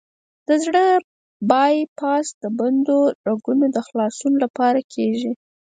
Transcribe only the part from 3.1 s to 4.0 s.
رګونو د